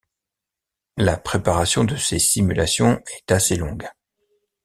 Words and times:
La 0.97 1.15
préparation 1.15 1.83
de 1.83 1.95
ces 1.95 2.17
simulations 2.17 2.99
est 3.19 3.31
assez 3.31 3.55
longue. 3.55 3.87